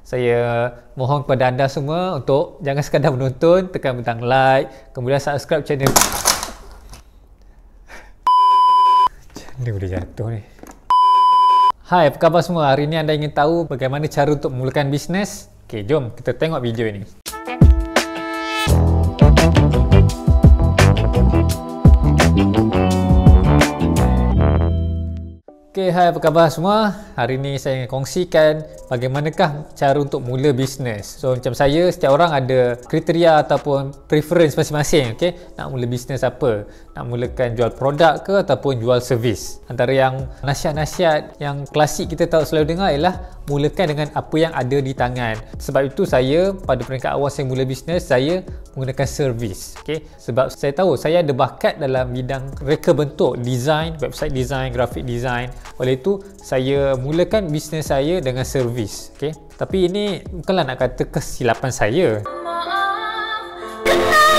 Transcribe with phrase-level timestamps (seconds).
[0.00, 5.92] Saya mohon kepada anda semua untuk jangan sekadar menonton, tekan butang like, kemudian subscribe channel.
[9.36, 10.40] Channel boleh jatuh ni.
[11.84, 12.72] Hai, apa khabar semua?
[12.72, 15.52] Hari ini anda ingin tahu bagaimana cara untuk memulakan bisnes?
[15.68, 17.04] Okey, jom kita tengok video ini.
[25.70, 26.96] Okay, hai apa khabar semua?
[27.14, 31.06] Hari ini saya ingin kongsikan bagaimanakah cara untuk mula bisnes.
[31.22, 35.14] So macam saya, setiap orang ada kriteria ataupun preference masing-masing.
[35.14, 35.38] Okay?
[35.54, 36.66] Nak mula bisnes apa?
[36.98, 39.62] Nak mulakan jual produk ke ataupun jual servis?
[39.70, 43.14] Antara yang nasihat-nasihat yang klasik kita tahu selalu dengar ialah
[43.46, 45.38] mulakan dengan apa yang ada di tangan.
[45.62, 48.42] Sebab itu saya pada peringkat awal saya mula bisnes, saya
[48.74, 49.78] menggunakan servis.
[49.82, 50.06] Okay?
[50.18, 55.50] Sebab saya tahu saya ada bakat dalam bidang reka bentuk, design, website design, graphic design
[55.80, 59.32] oleh itu saya mulakan bisnes saya dengan servis okay?
[59.56, 62.08] tapi ini bukanlah nak kata kesilapan saya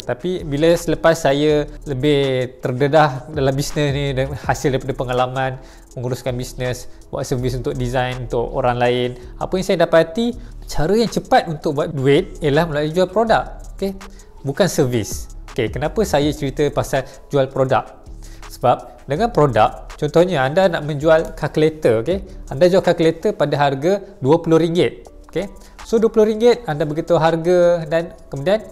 [0.01, 5.61] tapi bila selepas saya lebih terdedah dalam bisnes ni dan hasil daripada pengalaman
[5.93, 10.33] menguruskan bisnes, buat servis untuk design untuk orang lain, apa yang saya dapati
[10.65, 13.60] cara yang cepat untuk buat duit ialah melalui jual produk.
[13.81, 13.97] Okay?
[14.45, 15.33] Bukan servis.
[15.49, 17.01] Okay, kenapa saya cerita pasal
[17.33, 18.05] jual produk?
[18.53, 22.21] Sebab dengan produk, contohnya anda nak menjual kalkulator, okay?
[22.53, 25.01] anda jual kalkulator pada harga RM20.
[25.33, 25.49] Okay?
[25.81, 28.69] So RM20 anda beritahu harga dan kemudian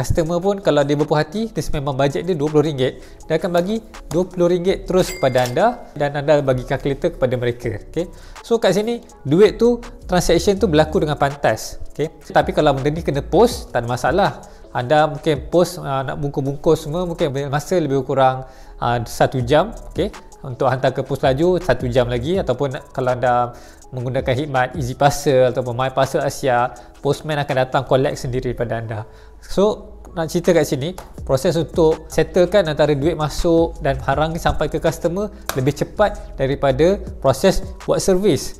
[0.00, 2.80] customer pun kalau dia berpuas hati, dia memang bajet dia RM20,
[3.28, 7.76] dia akan bagi RM20 terus kepada anda dan anda bagi kalkulator kepada mereka.
[7.92, 8.08] Okay?
[8.40, 9.76] So kat sini, duit tu,
[10.08, 11.76] transaction tu berlaku dengan pantas.
[11.92, 12.08] Okay?
[12.32, 14.30] Tapi kalau benda ni kena post, tak ada masalah.
[14.72, 18.46] Anda mungkin post uh, nak bungkus-bungkus semua mungkin masa lebih kurang
[18.78, 20.14] uh, satu jam okay?
[20.44, 23.56] Untuk hantar ke pos laju satu jam lagi ataupun kalau anda
[23.90, 26.70] menggunakan khidmat easy parcel ataupun my parcel Asia
[27.02, 29.00] postman akan datang collect sendiri pada anda.
[29.42, 30.92] So nak cerita kat sini
[31.24, 37.62] proses untuk settlekan antara duit masuk dan barang sampai ke customer lebih cepat daripada proses
[37.86, 38.59] buat servis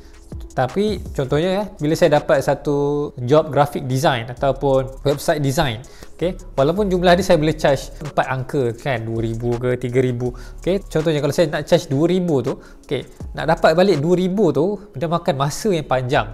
[0.51, 5.79] tapi contohnya ya, bila saya dapat satu job graphic design ataupun website design,
[6.15, 10.59] okay, walaupun jumlah dia saya boleh charge 4 angka kan, 2000 ke 3000.
[10.59, 12.53] Okay, contohnya kalau saya nak charge 2000 tu,
[12.83, 14.65] okay, nak dapat balik 2000 tu,
[14.99, 16.27] dia makan masa yang panjang.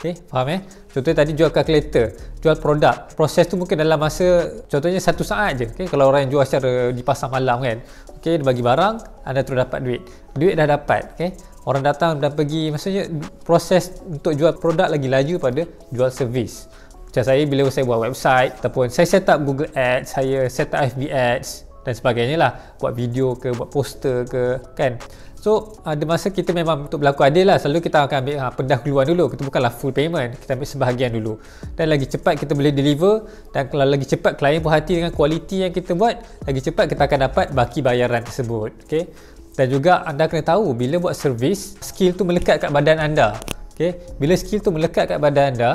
[0.00, 0.64] Okay, faham eh?
[0.88, 3.12] Contohnya tadi jual kalkulator, jual produk.
[3.12, 5.68] Proses tu mungkin dalam masa, contohnya satu saat je.
[5.68, 7.84] Okay, kalau orang yang jual secara di pasar malam kan.
[8.16, 8.94] Okay, dia bagi barang,
[9.28, 10.00] anda terus dapat duit.
[10.32, 11.12] Duit dah dapat.
[11.12, 11.36] Okay,
[11.68, 13.08] orang datang dan pergi maksudnya
[13.44, 15.62] proses untuk jual produk lagi laju pada
[15.92, 16.70] jual servis.
[17.10, 20.86] Macam saya bila saya buat website ataupun saya set up Google Ads saya set up
[20.94, 21.48] FB Ads
[21.82, 22.52] dan sebagainya lah.
[22.78, 25.00] Buat video ke buat poster ke kan?
[25.40, 27.56] So ada masa kita memang untuk berlaku adil lah.
[27.56, 29.24] Selalu kita akan ambil ha, pendahuluan dulu.
[29.32, 30.36] Kita bukanlah full payment.
[30.36, 31.40] Kita ambil sebahagian dulu.
[31.72, 33.24] Dan lagi cepat kita boleh deliver
[33.56, 37.02] dan kalau lagi cepat klien puas hati dengan kualiti yang kita buat lagi cepat kita
[37.08, 38.70] akan dapat baki bayaran tersebut.
[38.84, 39.08] Okay?
[39.58, 43.38] Dan juga anda kena tahu bila buat servis skill tu melekat kat badan anda
[43.74, 43.96] okay?
[44.20, 45.72] bila skill tu melekat kat badan anda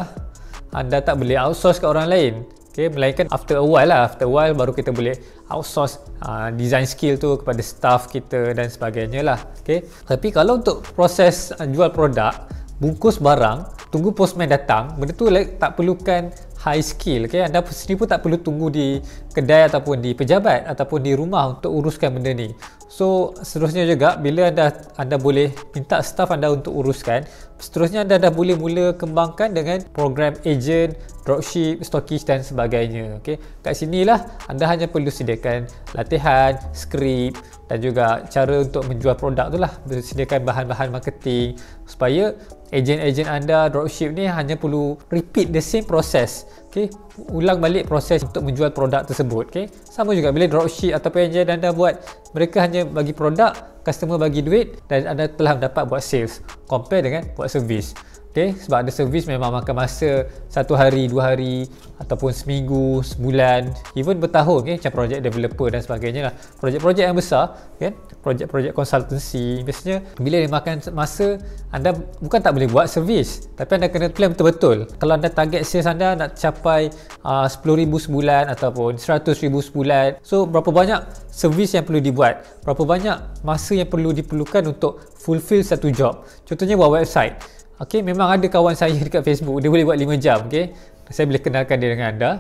[0.76, 2.34] anda tak boleh outsource kat orang lain
[2.72, 2.88] okay?
[2.92, 5.16] melainkan after a while lah after a while baru kita boleh
[5.50, 9.84] outsource uh, design skill tu kepada staff kita dan sebagainya lah okay?
[10.06, 12.36] tapi kalau untuk proses uh, jual produk
[12.78, 16.28] bungkus barang tunggu postman datang benda tu like, tak perlukan
[16.66, 17.46] high skill okay?
[17.46, 18.98] anda sendiri pun tak perlu tunggu di
[19.38, 22.50] kedai ataupun di pejabat ataupun di rumah untuk uruskan benda ni
[22.90, 27.22] so seterusnya juga bila anda anda boleh minta staff anda untuk uruskan
[27.62, 33.38] seterusnya anda dah boleh mula kembangkan dengan program agent dropship stokis dan sebagainya okay?
[33.62, 39.58] kat sinilah anda hanya perlu sediakan latihan skrip dan juga cara untuk menjual produk tu
[39.58, 41.58] lah sediakan bahan-bahan marketing
[41.90, 42.38] supaya
[42.70, 46.94] agent-agent anda dropship ni hanya perlu repeat the same process okay?
[47.34, 49.66] ulang balik proses untuk menjual produk tersebut okay?
[49.90, 51.98] sama juga bila dropship ataupun agent anda buat
[52.38, 57.26] mereka hanya bagi produk customer bagi duit dan anda telah dapat buat sales compare dengan
[57.34, 57.98] buat service
[58.36, 61.72] Okay, sebab ada servis memang makan masa satu hari, dua hari
[62.04, 66.34] ataupun seminggu, sebulan, even bertahun okay, macam projek developer dan sebagainya lah.
[66.60, 67.96] Projek-projek yang besar, kan?
[68.20, 71.40] projek-projek consultancy, biasanya bila dia makan masa,
[71.72, 74.92] anda bukan tak boleh buat servis, tapi anda kena plan betul-betul.
[75.00, 76.92] Kalau anda target sales anda nak capai
[77.24, 82.44] uh, 10,000 sebulan ataupun 100,000 sebulan, so berapa banyak servis yang perlu dibuat?
[82.68, 86.28] Berapa banyak masa yang perlu diperlukan untuk fulfill satu job?
[86.44, 87.64] Contohnya buat website.
[87.76, 90.72] Okey, memang ada kawan saya dekat Facebook, dia boleh buat 5 jam, okey.
[91.12, 92.32] Saya boleh kenalkan dia dengan anda.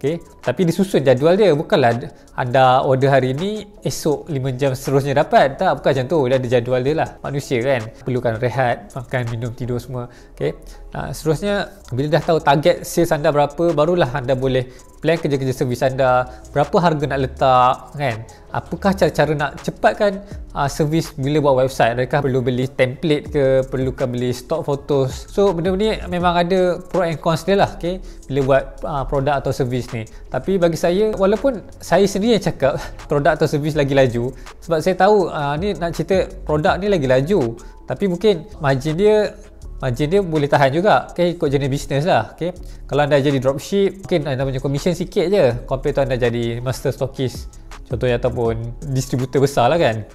[0.00, 5.54] Okey, tapi disusun jadual dia bukanlah anda order hari ni esok 5 jam seterusnya dapat.
[5.54, 6.18] Tak bukan macam tu.
[6.26, 7.08] Dia ada jadual dia lah.
[7.22, 10.10] Manusia kan perlukan rehat makan minum tidur semua.
[10.34, 10.58] Okay.
[10.90, 14.66] Nah, seterusnya bila dah tahu target sales anda berapa barulah anda boleh
[14.98, 16.26] plan kerja-kerja servis anda.
[16.50, 18.16] Berapa harga nak letak kan?
[18.52, 20.22] Apakah cara-cara nak cepatkan
[20.54, 21.98] uh, servis bila buat website?
[21.98, 23.44] Adakah perlu beli template ke?
[23.66, 25.26] Perlukan beli stock photos?
[25.28, 27.98] So benda-benda ni memang ada pro and cons dia lah okay?
[28.30, 32.80] bila buat uh, produk atau servis ni tapi bagi saya walaupun saya sendiri yang cakap
[33.12, 34.32] produk atau servis lagi laju
[34.64, 39.36] sebab saya tahu uh, ni nak cerita produk ni lagi laju tapi mungkin margin dia
[39.76, 42.56] margin dia boleh tahan juga okay, ikut jenis bisnes lah okay.
[42.88, 46.96] kalau anda jadi dropship mungkin anda punya commission sikit je compare tu anda jadi master
[46.96, 47.52] stockist
[47.92, 50.08] contohnya ataupun distributor besar lah kan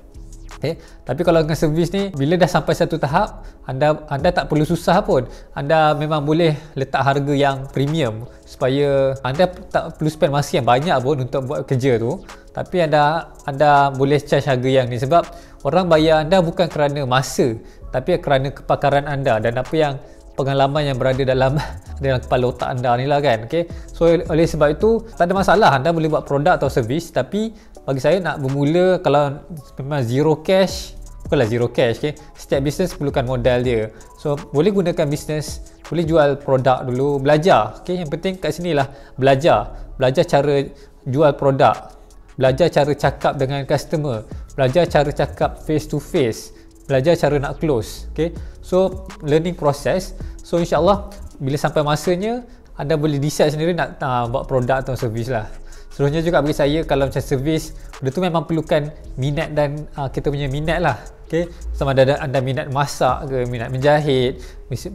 [0.57, 0.81] okay.
[1.05, 4.99] tapi kalau dengan servis ni bila dah sampai satu tahap anda anda tak perlu susah
[5.05, 10.67] pun anda memang boleh letak harga yang premium supaya anda tak perlu spend masa yang
[10.67, 15.23] banyak pun untuk buat kerja tu tapi anda anda boleh charge harga yang ni sebab
[15.61, 17.53] orang bayar anda bukan kerana masa
[17.93, 19.95] tapi kerana kepakaran anda dan apa yang
[20.37, 21.57] pengalaman yang berada dalam
[22.03, 23.49] dalam kepala otak anda ni lah kan.
[23.49, 23.65] Okay?
[23.89, 25.69] so oleh sebab itu tak ada masalah.
[25.81, 27.51] Anda boleh buat produk atau servis tapi
[27.83, 29.41] bagi saya nak bermula kalau
[29.81, 30.93] memang zero cash
[31.25, 32.13] bukanlah zero cash okay?
[32.37, 33.89] setiap bisnes perlukan modal dia.
[34.21, 37.81] So boleh gunakan bisnes boleh jual produk dulu belajar.
[37.81, 38.05] Okay?
[38.05, 38.87] yang penting kat sini lah
[39.17, 39.89] belajar.
[39.97, 40.61] Belajar cara
[41.09, 41.97] jual produk.
[42.37, 44.21] Belajar cara cakap dengan customer.
[44.53, 46.56] Belajar cara cakap face to face
[46.87, 48.33] belajar cara nak close okay?
[48.63, 50.15] So learning process.
[50.41, 52.47] So insyaallah bila sampai masanya
[52.79, 55.45] anda boleh decide sendiri nak uh, buat produk atau servis lah.
[55.91, 60.29] Seterusnya juga bagi saya kalau macam servis benda tu memang perlukan minat dan uh, kita
[60.29, 61.49] punya minat lah okay?
[61.73, 64.39] Sama ada anda minat masak ke minat menjahit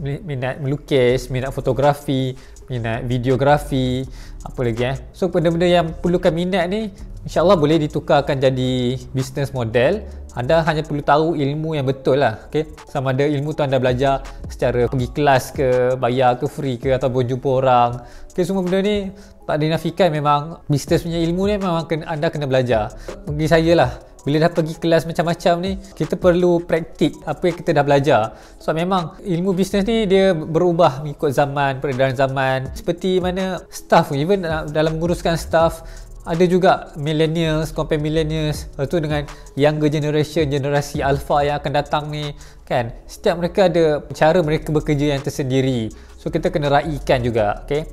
[0.01, 2.33] minat melukis minat fotografi
[2.71, 4.07] minat videografi
[4.47, 4.97] apa lagi eh?
[5.11, 6.89] So benda-benda yang perlukan minat ni
[7.23, 10.03] InsyaAllah boleh ditukarkan jadi business model.
[10.35, 12.67] Anda hanya perlu tahu ilmu yang betul lah okay?
[12.89, 17.23] sama ada ilmu tu anda belajar secara pergi kelas ke bayar ke free ke ataupun
[17.23, 17.89] jumpa orang.
[18.27, 19.07] Okay, semua benda ni
[19.47, 20.11] tak dinafikan.
[20.11, 22.91] Memang business punya ilmu ni memang anda kena belajar.
[23.23, 23.91] Bagi saya lah
[24.23, 28.21] bila dah pergi kelas macam-macam ni kita perlu praktik apa yang kita dah belajar.
[28.59, 32.71] So memang ilmu bisnes ni dia berubah mengikut zaman peredaran zaman.
[32.75, 34.43] Seperti mana staff even
[34.75, 35.83] dalam menguruskan staff
[36.23, 39.27] ada juga millennials compare millennials tu dengan
[39.59, 42.31] younger generation generasi alpha yang akan datang ni
[42.63, 42.95] kan?
[43.03, 45.91] Setiap mereka ada cara mereka bekerja yang tersendiri.
[46.15, 47.83] So kita kena raikan juga okay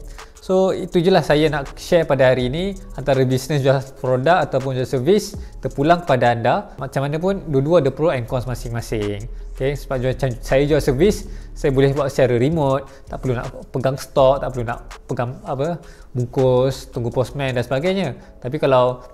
[0.40, 2.72] So itu je lah saya nak share pada hari ini.
[2.96, 6.54] Antara bisnes jual produk ataupun jual servis terpulang kepada anda.
[6.80, 9.28] Macam mana pun dua-dua ada pro and cons masing-masing.
[9.52, 12.88] Okay, sebab jual, saya jual servis saya boleh buat secara remote.
[13.04, 15.76] Tak perlu nak pegang stok tak perlu nak pegang apa
[16.16, 18.16] bungkus tunggu postman dan sebagainya.
[18.40, 19.04] Tapi kalau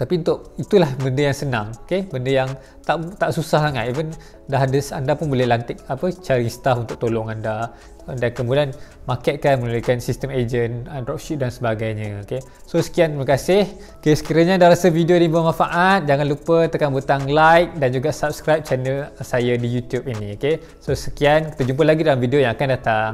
[0.00, 2.08] tapi untuk itulah benda yang senang okay?
[2.08, 2.48] benda yang
[2.80, 4.08] tak tak susah sangat even
[4.48, 7.68] dah ada anda pun boleh lantik apa cari staff untuk tolong anda
[8.08, 8.72] dan kemudian
[9.04, 12.40] marketkan menggunakan sistem agent uh, dropship dan sebagainya okay?
[12.64, 13.68] so sekian terima kasih
[14.00, 18.64] okay, sekiranya anda rasa video ini bermanfaat jangan lupa tekan butang like dan juga subscribe
[18.64, 20.64] channel saya di youtube ini okay?
[20.80, 23.12] so sekian kita jumpa lagi dalam video yang akan datang